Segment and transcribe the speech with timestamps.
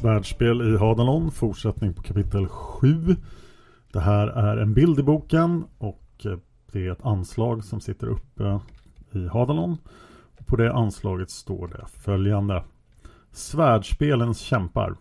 [0.00, 3.16] Svärdspel i Hadalon, fortsättning på kapitel 7.
[3.92, 6.38] Det här är en bild i boken och eh,
[6.72, 8.60] det är ett anslag som sitter uppe
[9.12, 9.78] i Hadalon.
[10.46, 12.62] På det anslaget står det följande.
[13.32, 14.96] Svärdspelens kämpar.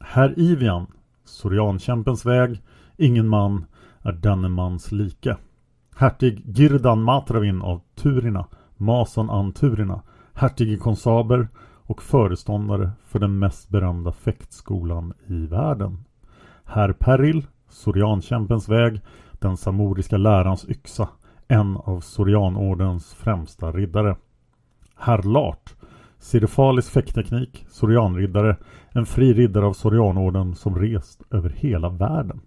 [0.00, 0.86] Herr Ivian,
[1.24, 2.62] Soriankämpens väg,
[2.96, 3.64] ingen man
[4.00, 5.36] är denne mans like.
[5.96, 8.46] Hertig Girdan Matravin av Turina,
[8.76, 10.02] Mason Anturina,
[10.34, 11.48] hertig Konsaber
[11.92, 16.04] och föreståndare för den mest berömda fäktskolan i världen.
[16.64, 19.00] Herr Peril, Soriankämpens väg,
[19.32, 21.08] den samoriska lärans yxa,
[21.48, 24.16] en av Sorianordens främsta riddare.
[24.96, 25.74] Herr Lart,
[26.18, 28.56] Sirefalis fäktteknik, Sorianriddare,
[28.92, 32.40] en fri riddare av Sorianorden som rest över hela världen.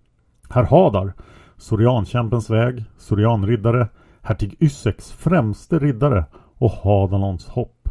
[0.50, 1.14] Herr Hadar,
[1.58, 3.88] Soriankämpens väg, Sorianriddare,
[4.22, 6.26] hertig Ysseks främste riddare
[6.58, 7.90] och Hadalons hopp.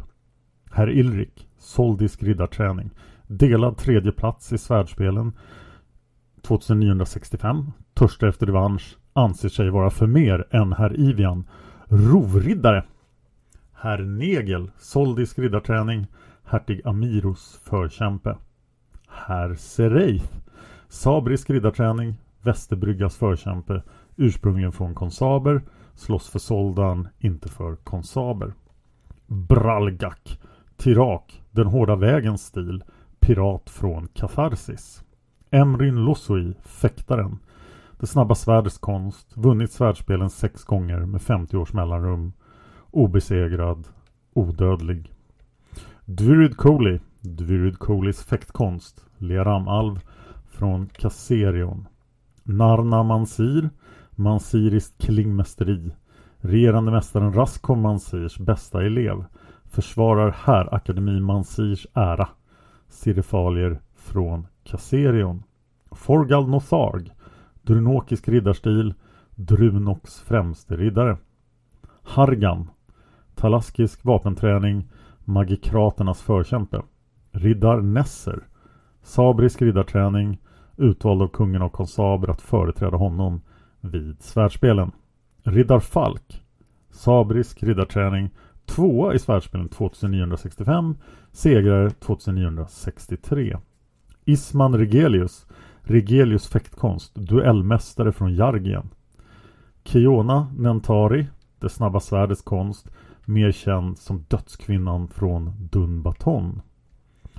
[0.77, 2.91] Herr Ilrik, Soldisk riddarträning.
[3.27, 5.33] Delad tredje plats i svärdspelen
[6.43, 7.73] 2965.
[7.95, 8.97] Törstar efter revansch.
[9.13, 11.49] Anser sig vara för mer än herr Ivian.
[11.89, 12.85] Rovriddare.
[13.73, 16.07] Herr Negel, Soldisk riddarträning.
[16.45, 18.37] Hertig Amiros förkämpe.
[19.09, 20.37] Herr Sereith,
[20.89, 22.15] Sabrisk riddarträning.
[22.43, 23.83] Västerbryggas förkämpe.
[24.17, 25.63] Ursprungligen från Konsaber.
[25.95, 28.55] Slåss för Soldan, inte för Konsaber.
[29.27, 30.39] Bralgak.
[30.77, 32.85] Tirak, Den hårda vägens stil,
[33.21, 35.05] pirat från Katharsis.
[35.51, 37.39] Emrin Losui, Fäktaren.
[38.01, 42.33] Det snabba svärdets konst, vunnit svärdspelen sex gånger med 50 års mellanrum.
[42.91, 43.89] Obesegrad,
[44.33, 45.13] odödlig.
[46.05, 50.01] Dvurid Koli, Dvurid Kolis fäktkonst, Leram-alv
[50.51, 51.89] från Kasserion.
[52.43, 53.71] Narna Mansir,
[54.11, 55.93] Mansiriskt klingmästeri.
[56.37, 59.25] Regerande mästaren Raskom Mansirs bästa elev
[59.75, 62.29] försvarar här Akademi Mansirs ära.
[62.89, 65.43] Sirifalier från Kasserion.
[65.91, 67.11] Forgal Notharg.
[67.63, 68.95] Drunokisk riddarstil.
[69.35, 71.17] Drunoks främste riddare.
[72.03, 72.71] Hargan.
[73.35, 74.91] Talaskisk vapenträning.
[75.25, 76.83] Magikraternas förkämpe.
[77.33, 78.41] Riddar Nesser.
[79.03, 80.39] Sabrisk riddarträning.
[80.77, 83.41] Utvald av kungen av konsaber att företräda honom
[83.81, 84.93] vid svärdspelen.
[85.43, 86.43] Riddar Falk.
[86.91, 88.31] Sabrisk riddarträning
[88.67, 90.95] Tvåa i svärdsspelen 2965,
[91.33, 93.57] segrare 2963.
[94.25, 95.47] Isman Regelius,
[95.83, 98.91] Regelius fäktkonst, duellmästare från Jargien.
[99.85, 101.27] Kiona Nentari,
[101.59, 102.89] det snabba svärdets konst,
[103.25, 106.63] mer känd som dödskvinnan från Dunbaton.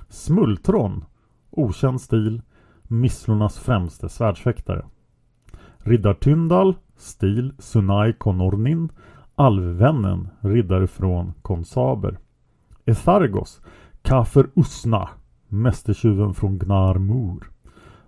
[0.08, 1.04] Smultron,
[1.50, 2.42] okänd stil,
[2.82, 4.84] misslornas främste svärdsfäktare.
[5.78, 8.88] Riddar Tyndal, stil Sunai Konornin,
[9.38, 12.18] Alvvännen, riddare från Konsaber.
[12.84, 13.60] Ethargos,
[14.02, 15.08] Kafer Usna,
[15.48, 17.50] mästertjuven från Gnarmur.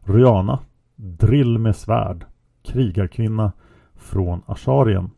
[0.01, 0.59] Riana,
[0.97, 2.27] drill med svärd,
[2.63, 3.53] krigarkvinna
[3.95, 5.11] från Asharien.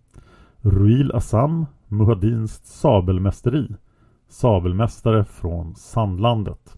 [0.61, 3.75] Ruil Assam, Muhadins sabelmästeri,
[4.29, 6.77] sabelmästare från Sandlandet.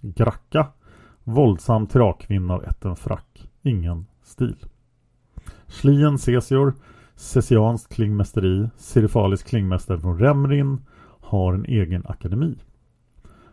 [0.00, 0.66] Gracka,
[1.24, 4.56] våldsam tirakkvinna av ätten frack, ingen stil.
[5.66, 6.74] Slien Cesior,
[7.16, 10.78] Sessianskt klingmästeri, Sirifalisk klingmästare från Remrin,
[11.20, 12.54] har en egen akademi.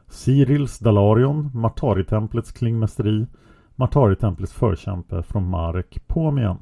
[0.08, 3.28] Cyrils Dalarion, Martaritemplets klingmästeri,
[3.76, 6.58] Martaritemplets förkämpe från Marek Pomien.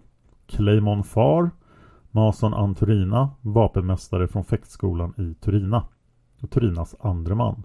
[0.48, 1.52] Claymon Far,
[2.12, 5.84] Mason Anturina, vapenmästare från fäktskolan i Turina.
[6.42, 7.64] Och Turinas andre man.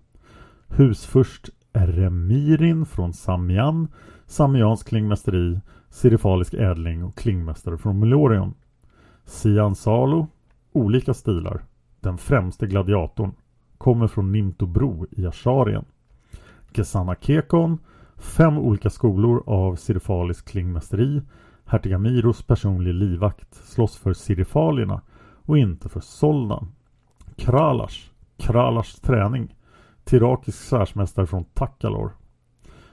[0.68, 3.88] Husfurst Remirin från Samian,
[4.26, 8.54] Samians klingmästeri, Sirifalisk ädling och klingmästare från Melorion.
[9.24, 10.26] Sian Salo,
[10.72, 11.64] olika stilar,
[12.00, 13.32] den främste gladiatorn,
[13.78, 15.84] kommer från Nimtobro i Asharien.
[16.72, 17.78] Gesana Kekon,
[18.16, 21.22] fem olika skolor av Sirifalisk klingmästeri,
[21.64, 25.00] hertig Amiros personlig livvakt, slåss för Sirifalierna
[25.46, 26.72] och inte för Soldan.
[27.36, 29.56] Kralash, Kralash träning,
[30.04, 32.10] Tirakisk svärsmästare från Takalor.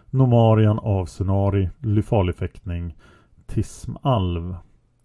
[0.10, 2.96] Nomarian av Sunari, Lyfalifäktning,
[3.46, 4.56] Tismalv.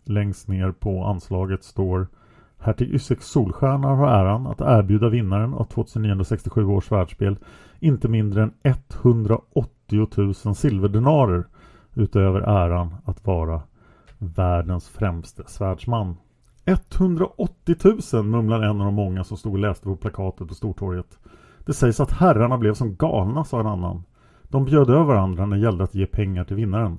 [0.05, 2.07] Längst ner på anslaget står
[2.59, 7.37] Hertig Ysek Solstjärna har äran att erbjuda vinnaren av 2967 års världsspel
[7.81, 11.45] inte mindre än 180 000 silverdenarer
[11.95, 13.63] utöver äran att vara
[14.19, 16.17] världens främste svärdsman.
[16.65, 17.77] 180
[18.13, 21.19] 000 mumlar en av de många som stod och läste på plakatet på Stortorget.
[21.67, 24.03] Det sägs att herrarna blev som galna, sa en annan.
[24.43, 26.99] De bjöd över varandra när det gällde att ge pengar till vinnaren.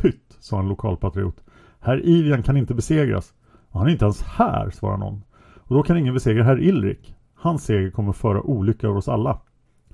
[0.00, 1.44] Pytt, sa en lokalpatriot.
[1.80, 3.34] Herr Ivian kan inte besegras.
[3.70, 5.24] Han är inte ens här, svarade någon.
[5.58, 7.14] Och då kan ingen besegra herr Ilrik.
[7.34, 9.40] Hans seger kommer föra olycka över oss alla.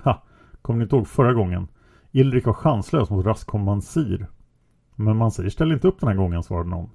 [0.05, 0.23] Ha!
[0.62, 1.69] Kommer ni inte ihåg förra gången?
[2.12, 4.26] Ilrik var chanslös mot Raskom Mansir.
[4.94, 6.91] Men Mansir ställer inte upp den här gången, svarade någon.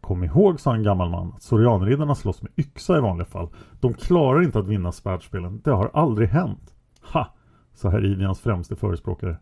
[0.00, 3.48] Kom ihåg, sa en gammal man, att Sorianriddarna slåss med yxa i vanliga fall.
[3.80, 5.60] De klarar inte att vinna svärdspelen.
[5.64, 6.74] Det har aldrig hänt.
[7.12, 7.34] Ha!
[7.74, 9.36] sa herr Ivians främste förespråkare.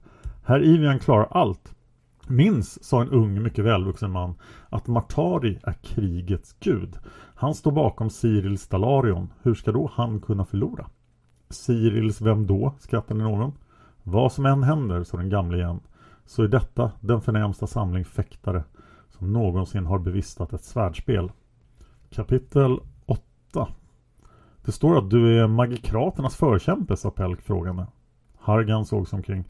[0.45, 1.75] Herr Ivian klarar allt.
[2.32, 4.34] Minns, sa en ung, mycket välvuxen man,
[4.68, 6.98] att Martari är krigets gud.
[7.34, 9.32] Han står bakom Cyrils Dalarion.
[9.42, 10.86] Hur ska då han kunna förlora?
[11.50, 12.74] Cyrils vem då?
[12.78, 13.52] skrattade någon.
[14.02, 15.80] Vad som än händer, sa den gamle igen,
[16.26, 18.64] så är detta den förnämsta samling fäktare
[19.10, 21.32] som någonsin har bevistat ett svärdspel.
[22.10, 23.68] Kapitel 8
[24.64, 27.86] Det står att du är magikraternas förkämpe, sa Pelk frågande.
[28.42, 29.44] Hargan såg omkring.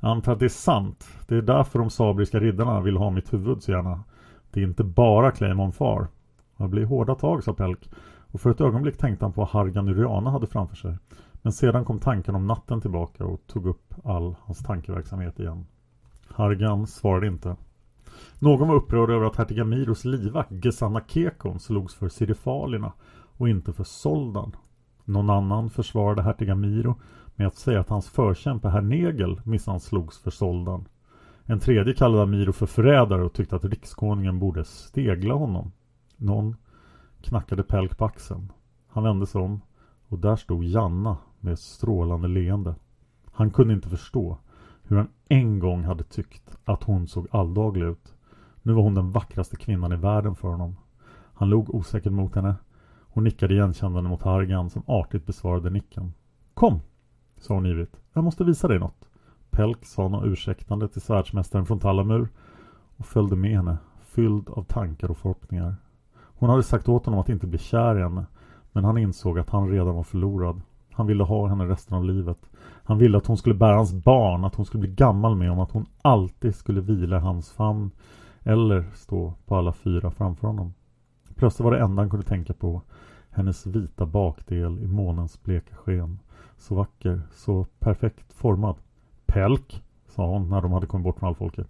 [0.00, 1.08] Jag antar att det är sant.
[1.28, 4.04] Det är därför de sabriska riddarna vill ha mitt huvud så gärna.
[4.50, 6.08] Det är inte bara Claymon far.
[6.56, 7.90] Det blir hårda tag, sa Pelk.
[8.30, 10.96] Och för ett ögonblick tänkte han på vad Hargan Uriana hade framför sig.
[11.42, 15.66] Men sedan kom tanken om natten tillbaka och tog upp all hans tankeverksamhet igen.
[16.28, 17.56] Hargan svarade inte.
[18.38, 22.92] Någon var upprörd över att hertig Amiros livvakt Gesanna Kekon slogs för Sirifalierna
[23.36, 24.56] och inte för Soldan.
[25.04, 27.00] Någon annan försvarade hertig Amiro
[27.36, 30.88] med att säga att hans förkämpe herr Negel minsann slogs för Soldan.
[31.44, 35.72] En tredje kallade Amiro för förrädare och tyckte att rikskonungen borde stegla honom.
[36.16, 36.56] Någon
[37.22, 38.52] knackade Pelk på axeln.
[38.88, 39.60] Han vände sig om
[40.08, 42.74] och där stod Janna med ett strålande leende.
[43.32, 44.38] Han kunde inte förstå.
[44.82, 48.14] Hur han en gång hade tyckt att hon såg alldaglig ut.
[48.62, 50.76] Nu var hon den vackraste kvinnan i världen för honom.
[51.34, 52.54] Han log osäkert mot henne.
[53.00, 56.12] Hon nickade igenkännande mot Hargan som artigt besvarade nicken.
[56.54, 56.80] Kom,
[57.44, 57.96] sa hon ivrigt.
[58.12, 59.08] Jag måste visa dig något.
[59.50, 62.28] Pelk sa något ursäktande till svärdsmästaren från Tallamur
[62.96, 65.76] och följde med henne, fylld av tankar och förhoppningar.
[66.16, 68.26] Hon hade sagt åt honom att inte bli kär i henne,
[68.72, 70.60] men han insåg att han redan var förlorad.
[70.92, 72.38] Han ville ha henne resten av livet.
[72.84, 75.64] Han ville att hon skulle bära hans barn, att hon skulle bli gammal med honom,
[75.64, 77.90] att hon alltid skulle vila i hans famn
[78.42, 80.74] eller stå på alla fyra framför honom.
[81.34, 82.82] Plötsligt var det enda han kunde tänka på
[83.30, 86.18] hennes vita bakdel i månens bleka sken.
[86.64, 88.76] Så vacker, så perfekt formad.
[89.26, 91.66] Pelk, sa hon när de hade kommit bort från allfolket.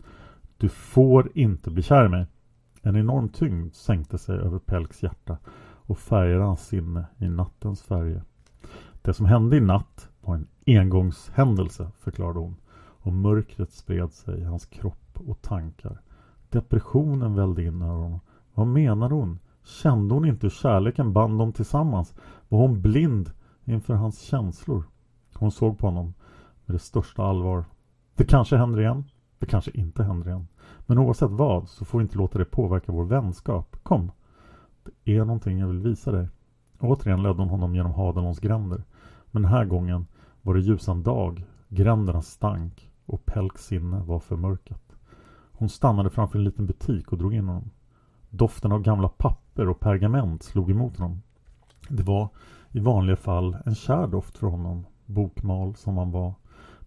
[0.57, 2.27] Du får inte bli kär i mig.
[2.83, 5.39] En enorm tyngd sänkte sig över Pelks hjärta
[5.87, 8.23] och färgade hans sinne i nattens färger.
[9.03, 12.57] Det som hände i natt var en engångshändelse, förklarade hon.
[12.77, 16.01] Och mörkret spred sig i hans kropp och tankar.
[16.49, 18.21] Depressionen vällde in över honom.
[18.55, 19.39] Vad menade hon?
[19.65, 22.15] Kände hon inte hur kärleken band dem tillsammans?
[22.49, 23.31] Var hon blind
[23.65, 24.85] inför hans känslor?
[25.35, 26.15] Hon såg på honom
[26.65, 27.65] med det största allvar.
[28.15, 29.05] Det kanske händer igen.
[29.39, 30.49] Det kanske inte händer igen.
[30.87, 33.77] Men oavsett vad så får vi inte låta det påverka vår vänskap.
[33.83, 34.11] Kom!
[35.05, 36.29] Det är någonting jag vill visa dig.
[36.81, 38.83] Återigen ledde hon honom genom Hadelons gränder.
[39.31, 40.07] Men den här gången
[40.43, 41.45] var det ljusan dag.
[41.69, 44.97] Gränderna stank och Pelks sinne var förmörkat.
[45.53, 47.71] Hon stannade framför en liten butik och drog in honom.
[48.31, 51.23] Doften av gamla papper och pergament slog emot honom.
[51.89, 52.29] Det var
[52.75, 56.35] i vanliga fall en kär doft för honom, bokmal som han var.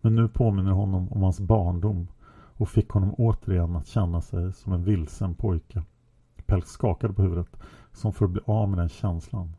[0.01, 4.73] Men nu påminner honom om hans barndom och fick honom återigen att känna sig som
[4.73, 5.83] en vilsen pojke.
[6.45, 7.59] Pelk skakade på huvudet
[7.91, 9.53] som för att bli av med den känslan.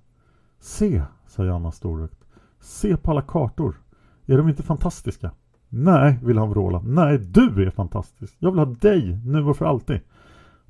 [0.58, 2.25] Se, sa Janna storögt.
[2.61, 3.80] Se på alla kartor.
[4.26, 5.30] Är de inte fantastiska?
[5.68, 6.82] Nej, ville han vråla.
[6.85, 8.37] Nej, du är fantastisk.
[8.38, 10.00] Jag vill ha dig, nu och för alltid.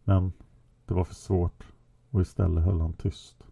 [0.05, 0.33] Men
[0.87, 1.67] det var för svårt
[2.11, 3.48] och istället höll han tyst.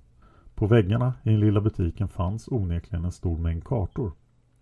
[0.56, 4.12] På väggarna i den lilla butiken fanns onekligen en stor mängd kartor.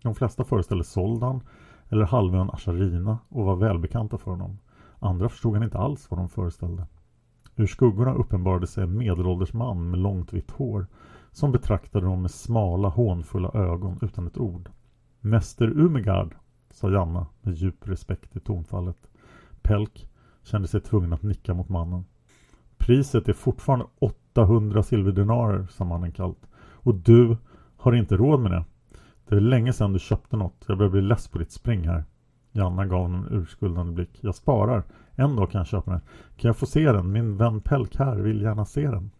[0.03, 1.41] De flesta föreställde Soldan
[1.89, 4.57] eller halvön Asharina och var välbekanta för honom.
[4.99, 6.87] Andra förstod han inte alls vad de föreställde.
[7.55, 10.87] Ur skuggorna uppenbarade sig en medelålders man med långt vitt hår
[11.31, 14.69] som betraktade dem med smala hånfulla ögon utan ett ord.
[15.21, 16.35] Mäster Umegard,
[16.69, 19.07] sa Janna med djup respekt i tonfallet.
[19.61, 20.09] Pelk
[20.43, 22.05] kände sig tvungen att nicka mot mannen.
[22.77, 26.47] Priset är fortfarande 800 silverdenarer, sa mannen kallt.
[26.57, 27.37] Och du
[27.77, 28.65] har inte råd med det.
[29.27, 30.65] Det är länge sedan du köpte något.
[30.67, 32.03] Jag börjar bli less på ditt spring här.
[32.51, 34.17] Janna gav honom en urskuldande blick.
[34.21, 34.83] Jag sparar.
[35.15, 36.01] En dag kan jag köpa den.
[36.37, 37.11] Kan jag få se den?
[37.11, 39.11] Min vän Pelk här vill gärna se den.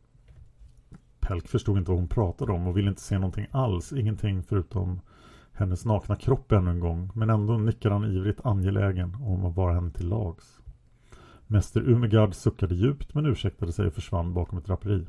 [1.20, 3.94] Pelk förstod inte vad hon pratade om och ville inte se någonting alls.
[3.94, 5.02] Ingenting förutom
[5.54, 7.10] hennes nakna kropp ännu en gång.
[7.14, 10.62] Men ändå nickade han ivrigt angelägen om att vara henne till lags.
[11.48, 15.08] Mäster Umegard suckade djupt men ursäktade sig och försvann bakom ett draperi.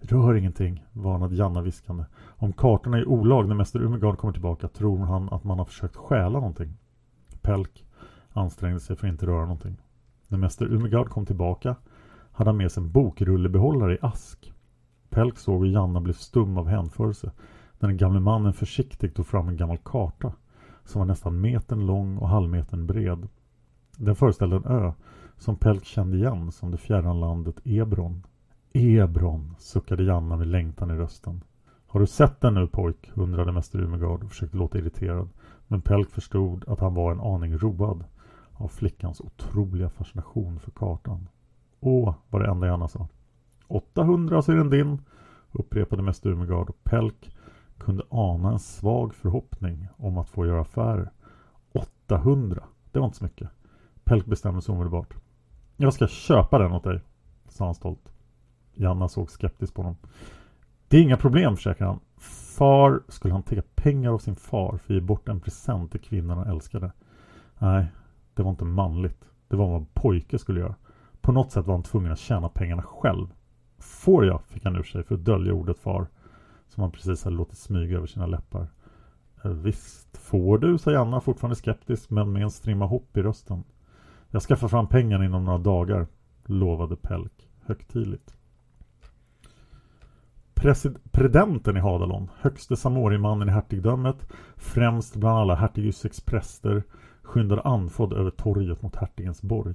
[0.00, 2.04] Rör ingenting, varnade Janna viskande.
[2.26, 5.96] Om kartorna är olag när Mäster Umegard kommer tillbaka tror han att man har försökt
[5.96, 6.74] stjäla någonting.
[7.42, 7.84] Pelk
[8.32, 9.76] ansträngde sig för att inte röra någonting.
[10.28, 11.76] När Mäster Umegard kom tillbaka
[12.32, 14.52] hade han med sig en bokrullebehållare i ask.
[15.10, 17.32] Pelk såg hur Janna blev stum av hänförelse
[17.78, 20.32] när den gamle mannen försiktigt tog fram en gammal karta
[20.84, 23.28] som var nästan metern lång och halvmetern bred.
[23.96, 24.92] Den föreställde en ö
[25.38, 28.26] som Pelk kände igen som det fjärran landet Ebron.
[28.72, 31.44] Ebron, suckade Janna med längtan i rösten.
[31.86, 33.10] Har du sett den nu pojk?
[33.14, 35.28] undrade mäster Umegard och försökte låta irriterad.
[35.66, 38.04] Men Pelk förstod att han var en aning road
[38.52, 41.28] av flickans otroliga fascination för kartan.
[41.80, 43.08] Åh, var det enda Janna sa.
[43.68, 45.02] 800 så är den din,
[45.52, 47.36] upprepade mäster Umegard och Pelk
[47.78, 51.10] kunde ana en svag förhoppning om att få göra affärer.
[51.72, 53.48] 800, det var inte så mycket.
[54.04, 55.14] Pelk bestämde sig omedelbart.
[55.80, 57.00] Jag ska köpa den åt dig,
[57.48, 58.12] sa han stolt.
[58.74, 59.96] Janna såg skeptiskt på honom.
[60.88, 62.00] Det är inga problem, försäkrade han.
[62.56, 66.00] Far skulle han ta pengar av sin far för att ge bort en present till
[66.00, 66.92] kvinnan han älskade.
[67.58, 67.86] Nej,
[68.34, 69.24] det var inte manligt.
[69.48, 70.74] Det var vad en pojke skulle göra.
[71.20, 73.26] På något sätt var han tvungen att tjäna pengarna själv.
[73.78, 74.42] Får jag?
[74.44, 76.06] fick han ur sig för att dölja ordet far.
[76.68, 78.68] Som han precis hade låtit smyga över sina läppar.
[79.44, 83.64] Eh, visst får du, sa Janna fortfarande skeptisk men med en strimma hopp i rösten.
[84.30, 86.06] Jag skaffar fram pengarna inom några dagar,
[86.44, 88.34] lovade Pelk högtidligt.
[91.12, 96.82] Presidenten i Hadalon, högste samorimannen i hertigdömet, främst bland alla hertigysseks präster,
[97.22, 99.74] skyndade andfådd över torget mot hertigens borg.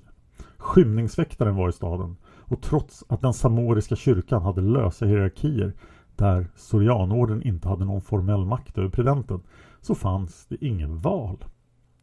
[0.58, 5.74] Skymningsväktaren var i staden och trots att den samoriska kyrkan hade lösa hierarkier
[6.16, 9.42] där Sorianorden inte hade någon formell makt över predenten
[9.82, 11.38] så fanns det ingen val.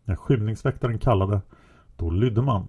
[0.04, 1.40] När skymningsväktaren kallade,
[2.00, 2.68] då lydde man.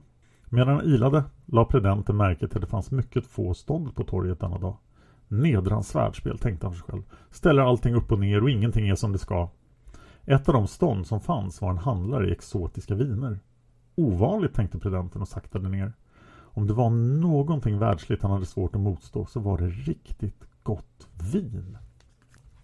[0.50, 4.40] Medan han ilade la predenten märke till att det fanns mycket få stånd på torget
[4.40, 4.78] denna dag.
[5.28, 7.04] Nedrans svärdspel, tänkte han för sig själv.
[7.32, 9.50] Ställer allting upp och ner och ingenting är som det ska.
[10.26, 13.40] Ett av de stånd som fanns var en handlare i exotiska viner.
[13.96, 15.94] Ovanligt, tänkte predenten och saktade ner.
[16.54, 21.08] Om det var någonting världsligt han hade svårt att motstå så var det riktigt gott
[21.34, 21.78] vin.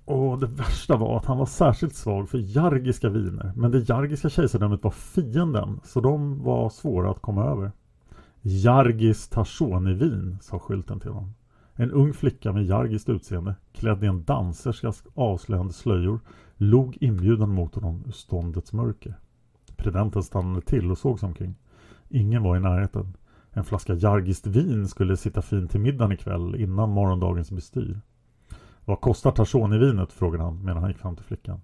[0.07, 3.51] Och det värsta var att han var särskilt svag för jargiska viner.
[3.55, 7.71] Men det jargiska kejsardömet var fienden, så de var svåra att komma över.
[8.41, 11.33] Jargis Tarsoni-vin”, sa skylten till honom.
[11.73, 16.19] En ung flicka med jargiskt utseende, klädd i en danserskas avslöjande slöjor,
[16.57, 19.19] log inbjudan mot honom ur ståndets mörker.
[19.75, 21.55] Predenten stannade till och såg sig omkring.
[22.09, 23.13] Ingen var i närheten.
[23.51, 28.01] En flaska jargiskt vin skulle sitta fint till middagen ikväll innan morgondagens bestyr.
[28.87, 30.11] Vad kostar Tarzoni-vinet?
[30.13, 31.61] frågade han medan han gick fram till flickan.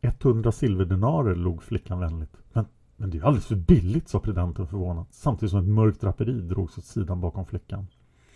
[0.00, 2.36] 100 silverdenarer, log flickan vänligt.
[2.52, 6.00] Men, men det är ju alldeles för billigt, sa predenten förvånat, samtidigt som ett mörkt
[6.00, 7.86] draperi drogs åt sidan bakom flickan.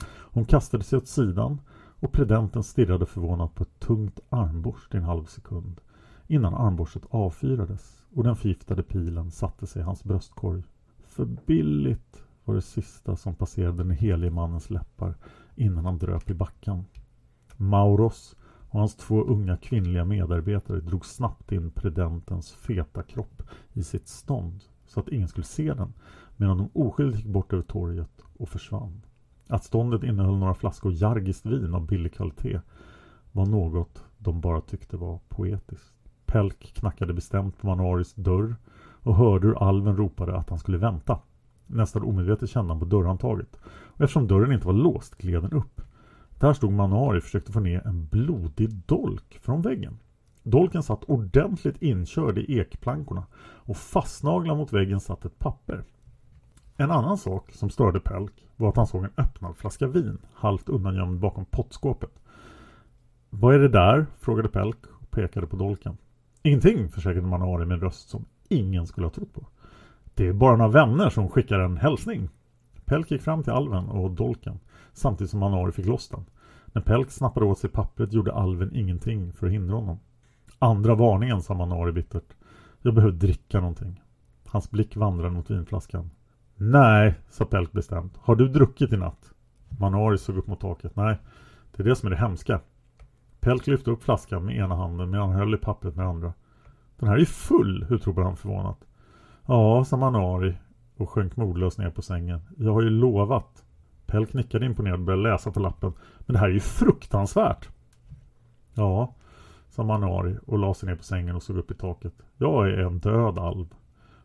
[0.07, 1.61] Hon kastade sig åt sidan
[2.01, 5.81] och predenten stirrade förvånat på ett tungt armborst i en halv sekund
[6.27, 10.63] innan armborstet avfyrades och den förgiftade pilen satte sig i hans bröstkorg.
[11.07, 15.15] För billigt var det sista som passerade den helige mannens läppar
[15.57, 16.85] innan han dröp i backen.
[17.63, 18.37] Mauros
[18.69, 23.43] och hans två unga kvinnliga medarbetare drog snabbt in predentens feta kropp
[23.73, 25.93] i sitt stånd så att ingen skulle se den
[26.37, 29.03] medan de oskyldigt gick bort över torget och försvann.
[29.49, 32.61] Att ståndet innehöll några flaskor jargiskt vin av billig kvalitet
[33.33, 35.95] var något de bara tyckte var poetiskt.
[36.27, 38.57] Pelk knackade bestämt på Manuaris dörr
[39.03, 41.19] och hörde hur alven ropade att han skulle vänta.
[41.67, 45.81] Nästan omedvetet kände han på dörrhandtaget och eftersom dörren inte var låst gled den upp.
[46.43, 49.99] Där stod Manari och försökte få ner en blodig dolk från väggen.
[50.43, 55.85] Dolken satt ordentligt inkörd i ekplankorna och fastnaglad mot väggen satt ett papper.
[56.77, 60.69] En annan sak som störde Pelk var att han såg en öppnad flaska vin halvt
[60.69, 62.21] undangömd bakom pottskåpet.
[63.31, 64.07] Vad är det där?
[64.19, 65.97] frågade Pelk och pekade på dolken.
[66.43, 69.47] Ingenting, försäkrade Manari med en röst som ingen skulle ha trott på.
[70.15, 72.29] Det är bara några vänner som skickar en hälsning.
[72.85, 74.61] Pelk gick fram till alven och dolken
[74.93, 76.25] samtidigt som Manari fick loss den.
[76.73, 79.99] När Pelk snappade åt sig pappret gjorde alven ingenting för att hindra honom.
[80.59, 82.35] Andra varningen, sa Manari bittert.
[82.83, 84.03] Jag behöver dricka någonting.
[84.47, 86.11] Hans blick vandrade mot vinflaskan.
[86.57, 88.17] Nej, sa Pelk bestämt.
[88.17, 89.33] Har du druckit i natt?
[89.69, 90.97] Manari såg upp mot taket.
[90.97, 91.19] Nej,
[91.77, 92.61] det är det som är det hemska.
[93.41, 96.33] Pelk lyfte upp flaskan med ena handen medan han höll i pappret med andra.
[96.99, 98.79] Den här är ju full, utropade han förvånat.
[99.47, 100.55] Ja, sa Manari
[100.97, 102.41] och sjönk modlöst ner på sängen.
[102.57, 103.65] Jag har ju lovat.
[104.13, 105.93] Pelk nickade imponerad och började läsa på lappen.
[106.19, 107.69] Men det här är ju fruktansvärt.
[108.75, 109.15] Ja,
[109.71, 112.15] sa Manari och la sig ner på sängen och såg upp i taket.
[112.37, 113.67] Jag är en död alv.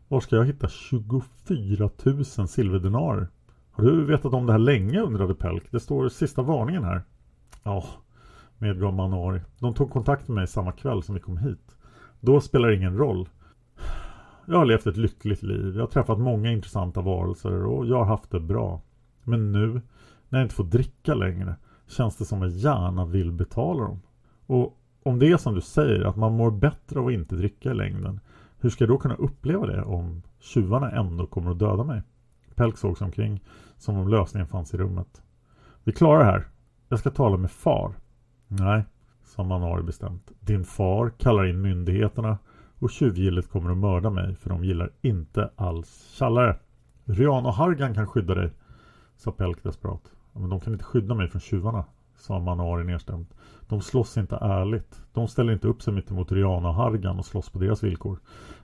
[0.08, 3.28] Var ska jag hitta 24 000 silverdenarer?
[3.70, 5.00] Har du vetat om det här länge?
[5.00, 5.64] undrade Pelk.
[5.70, 7.02] Det står sista varningen här.
[7.62, 7.84] Ja,
[8.58, 9.40] medgav Manari.
[9.58, 11.76] De tog kontakt med mig samma kväll som vi kom hit.
[12.20, 13.28] Då spelar det ingen roll.
[14.46, 15.74] Jag har levt ett lyckligt liv.
[15.74, 18.80] Jag har träffat många intressanta varelser och jag har haft det bra.
[19.28, 19.80] Men nu,
[20.28, 24.00] när jag inte får dricka längre, känns det som att jag gärna vill betala dem.
[24.46, 27.70] Och om det är som du säger, att man mår bättre av att inte dricka
[27.70, 28.20] i längden,
[28.60, 32.02] hur ska jag då kunna uppleva det om tjuvarna ändå kommer att döda mig?
[32.54, 33.44] Pelk såg sig omkring
[33.76, 35.22] som om lösningen fanns i rummet.
[35.84, 36.46] Vi klarar det här.
[36.88, 37.92] Jag ska tala med far.
[38.48, 38.84] Nej,
[39.24, 40.32] sa Manari bestämt.
[40.40, 42.38] Din far kallar in myndigheterna
[42.78, 46.56] och tjuvgillet kommer att mörda mig för de gillar inte alls tjallare.
[47.04, 48.52] Ryan och Hargan kan skydda dig,
[49.18, 50.12] sa Pelk desperat.
[50.32, 51.84] Men de kan inte skydda mig från tjuvarna,
[52.16, 53.34] sa Manari nedstämt.
[53.68, 55.02] De slåss inte ärligt.
[55.12, 58.18] De ställer inte upp sig mitt emot Riana och Hargan och slåss på deras villkor.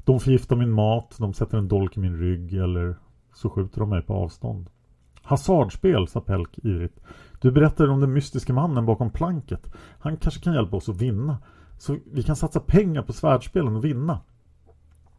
[0.04, 2.96] De förgiftar min mat, de sätter en dolk i min rygg eller
[3.34, 4.70] så skjuter de mig på avstånd.
[5.22, 7.00] Hasardspel, sa Pelk ivrigt.
[7.40, 9.72] Du berättade om den mystiska mannen bakom planket.
[9.98, 11.38] Han kanske kan hjälpa oss att vinna.
[11.78, 14.20] Så vi kan satsa pengar på svärdspelen och vinna.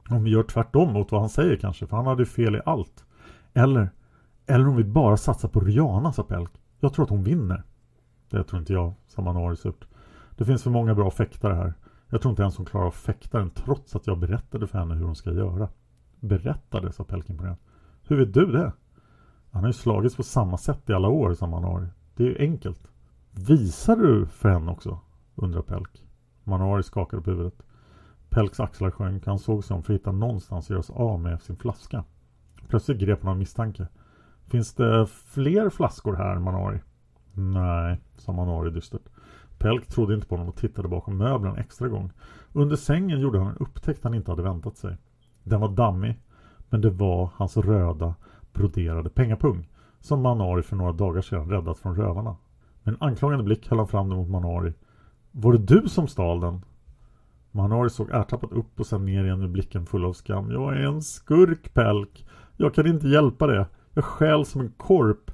[0.09, 3.05] Om vi gör tvärtom mot vad han säger kanske, för han hade fel i allt.
[3.53, 3.89] Eller,
[4.47, 6.51] eller om vi bara satsar på Rihanna, sa Pelk.
[6.79, 7.63] Jag tror att hon vinner.
[8.29, 9.87] Det tror inte jag, sa Manari surt.
[10.37, 11.73] Det finns för många bra fäktare här.
[12.09, 15.05] Jag tror inte ens hon klarar av fäktaren trots att jag berättade för henne hur
[15.05, 15.69] hon ska göra.
[16.19, 17.59] Berättade, sa Pelk imponerat.
[18.03, 18.73] Hur vet du det?
[19.51, 21.87] Han har ju slagits på samma sätt i alla år, sa Manari.
[22.15, 22.87] Det är ju enkelt.
[23.31, 24.99] Visar du för henne också?
[25.35, 26.05] undrar Pelk.
[26.43, 27.63] Manari skakade på huvudet.
[28.29, 29.25] Pelks axlar sjönk.
[29.25, 32.03] Han såg sig om för att hitta någonstans att göra sig av med sin flaska.
[32.67, 33.87] Plötsligt grep han av misstanke.
[34.47, 36.79] Finns det fler flaskor här, Manari?
[37.33, 39.09] Nej, sa Manari dystert.
[39.57, 42.11] Pelk trodde inte på honom och tittade bakom möblen extra gång.
[42.53, 44.97] Under sängen gjorde han en upptäckt han inte hade väntat sig.
[45.43, 46.19] Den var dammig,
[46.69, 48.15] men det var hans röda
[48.53, 49.67] broderade pengapung
[49.99, 52.35] som Manari för några dagar sedan räddat från rövarna.
[52.83, 54.73] Med en anklagande blick höll han fram den mot Manari.
[55.31, 56.61] Var det du som stal den?
[57.51, 60.51] Manari såg ärtappat upp och sen ner igen med blicken full av skam.
[60.51, 62.25] Jag är en skurk, Pelk.
[62.57, 63.67] Jag kan inte hjälpa det.
[63.95, 65.31] Jag skäl som en korp.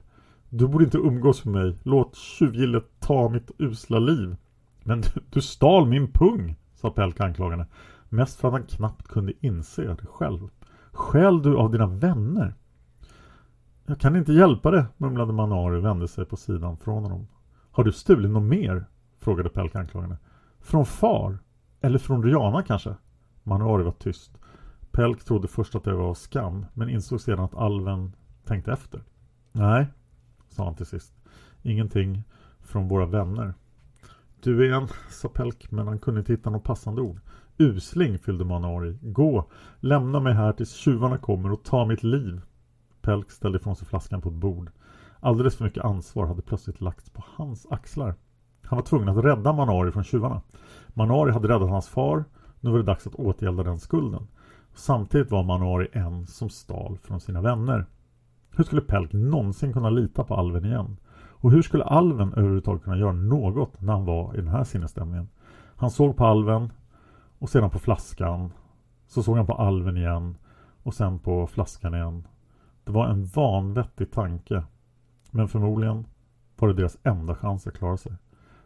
[0.50, 1.78] Du borde inte umgås med mig.
[1.84, 4.36] Låt tjuvgillet ta mitt usla liv.
[4.84, 7.68] Men du, du stal min pung, sa Pelk anklagande.
[8.10, 10.50] Mest för att han knappt kunde inse det själv.
[10.92, 12.56] Skäl du av dina vänner?
[13.86, 17.28] Jag kan inte hjälpa det, mumlade Manari och vände sig på sidan från honom.
[17.72, 18.86] Har du stulit något mer?
[19.20, 20.18] frågade Pelk anklagande.
[20.60, 21.40] Från far?
[21.82, 22.96] Eller från Rihanna kanske?
[23.44, 24.38] Manari var tyst.
[24.92, 29.04] Pelk trodde först att det var av skam, men insåg sedan att alven tänkte efter.
[29.52, 29.88] Nej,
[30.50, 31.14] sa han till sist.
[31.62, 32.24] Ingenting
[32.62, 33.54] från våra vänner.
[34.44, 37.20] Du är en, sa Pelk, men han kunde inte hitta något passande ord.
[37.58, 38.98] Usling, fyllde Manari.
[39.02, 39.50] Gå,
[39.80, 42.42] lämna mig här tills tjuvarna kommer och ta mitt liv.
[43.02, 44.72] Pelk ställde ifrån sig flaskan på ett bord.
[45.20, 48.16] Alldeles för mycket ansvar hade plötsligt lagts på hans axlar.
[48.62, 50.42] Han var tvungen att rädda Manari från tjuvarna.
[50.88, 52.24] Manari hade räddat hans far.
[52.60, 54.28] Nu var det dags att återgälda den skulden.
[54.74, 57.86] Samtidigt var Manari en som stal från sina vänner.
[58.56, 60.98] Hur skulle Pelk någonsin kunna lita på alven igen?
[61.14, 65.30] Och hur skulle alven överhuvudtaget kunna göra något när han var i den här sinnesstämningen?
[65.76, 66.72] Han såg på alven
[67.40, 68.54] och sedan på flaskan.
[69.08, 70.38] Så såg han på alven igen
[70.84, 72.28] och sen på flaskan igen.
[72.84, 74.64] Det var en vanvettig tanke.
[75.32, 76.06] Men förmodligen
[76.58, 78.14] var det deras enda chans att klara sig.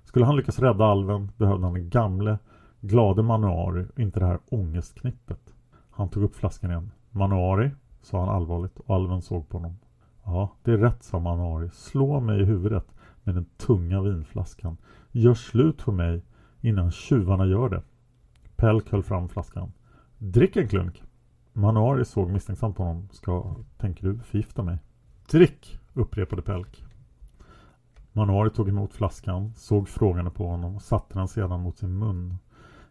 [0.04, 2.38] Skulle han lyckas rädda alven behövde han den gamle,
[2.82, 5.54] glade Manuari och inte det här ångestknippet.
[5.90, 6.92] Han tog upp flaskan igen.
[7.12, 7.72] Manuari,
[8.06, 9.78] sa han allvarligt och alven såg på honom.
[10.24, 11.70] Ja, det är rätt, sa Manuari.
[11.70, 14.78] Slå mig i huvudet med den tunga vinflaskan.
[15.12, 16.26] Gör slut på mig
[16.62, 17.82] innan tjuvarna gör det.
[18.56, 19.72] Pelk höll fram flaskan.
[20.18, 21.04] Drick en klunk.
[21.54, 23.10] Manuari såg misstänksamt på honom.
[23.12, 24.78] Ska, tänker du förgifta mig?
[25.32, 26.84] Drick, upprepade Pelk.
[28.12, 32.38] Manuari tog emot flaskan, såg frågande på honom och satte den sedan mot sin mun.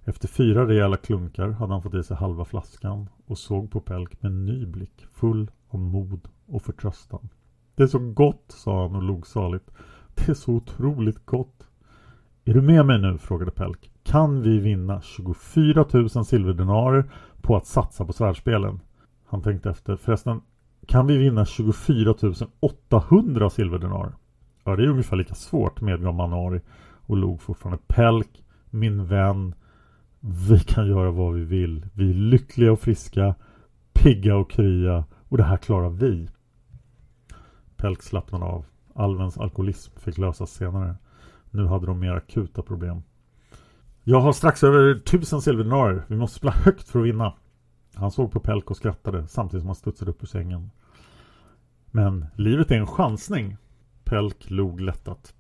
[0.05, 4.23] Efter fyra rejäla klunkar hade han fått i sig halva flaskan och såg på Pelk
[4.23, 7.29] med en ny blick, full av mod och förtröstan.
[7.75, 9.71] Det är så gott, sa han och log saligt.
[10.15, 11.69] Det är så otroligt gott.
[12.45, 13.19] Är du med mig nu?
[13.19, 13.91] frågade Pelk.
[14.03, 17.11] Kan vi vinna 24 000 silverdenarer
[17.43, 18.81] på att satsa på svärdspelen?
[19.27, 19.97] Han tänkte efter.
[19.97, 20.41] Förresten,
[20.87, 22.15] kan vi vinna 24
[22.61, 24.13] 800 silverdenarer?
[24.65, 26.61] Ja, det är ungefär lika svårt, medgav Manari
[27.07, 27.83] och log fortfarande.
[27.87, 29.55] Pelk, min vän,
[30.27, 31.87] vi kan göra vad vi vill.
[31.93, 33.35] Vi är lyckliga och friska,
[33.93, 36.29] pigga och krya och det här klarar vi.
[37.77, 38.67] Pelk slappnade av.
[38.95, 40.97] Alvens alkoholism fick lösas senare.
[41.51, 43.03] Nu hade de mer akuta problem.
[44.05, 46.05] Jag har strax över tusen silverdinarer.
[46.09, 47.33] Vi måste spela högt för att vinna.
[47.95, 50.71] Han såg på Pelk och skrattade samtidigt som han studsade upp ur sängen.
[51.91, 53.57] Men livet är en chansning.
[54.05, 55.35] Pelk log lättat.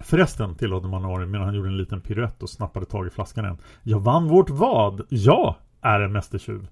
[0.00, 3.58] Förresten, tillade Manari medan han gjorde en liten piruett och snappade tag i flaskan igen.
[3.82, 5.06] Jag vann vårt vad?
[5.08, 6.68] Jag är en mästertjuv.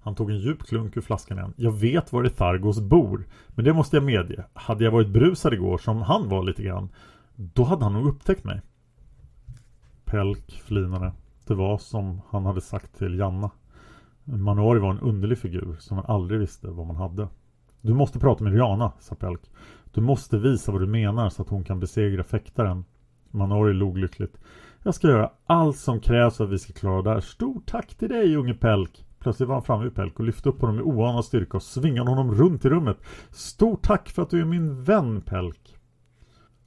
[0.00, 1.54] Han tog en djup klunk ur flaskan igen.
[1.56, 3.26] Jag vet var Thargos bor.
[3.48, 4.44] Men det måste jag medge.
[4.54, 6.88] Hade jag varit brusad igår, som han var lite grann,
[7.36, 8.60] då hade han nog upptäckt mig.
[10.04, 11.12] Pelk flinade.
[11.46, 13.50] Det var som han hade sagt till Janna.
[14.24, 17.28] Manuari var en underlig figur som man aldrig visste vad man hade.
[17.80, 19.40] Du måste prata med Rihanna, sa Pelk.
[19.94, 22.84] Du måste visa vad du menar så att hon kan besegra fäktaren.
[23.30, 24.38] Manori log lyckligt.
[24.82, 27.20] Jag ska göra allt som krävs för att vi ska klara det här.
[27.20, 29.06] Stort tack till dig, unge Pelk.
[29.18, 32.10] Plötsligt var han framme vid Pelk och lyfte upp honom med oanad styrka och svingade
[32.10, 32.96] honom runt i rummet.
[33.30, 35.76] Stort tack för att du är min vän, Pelk.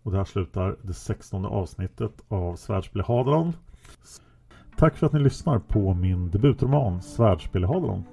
[0.03, 3.53] Och där slutar det sextonde avsnittet av Svärdspel i Hadalon.
[4.77, 8.03] Tack för att ni lyssnar på min debutroman Svärdspel i Hadalon.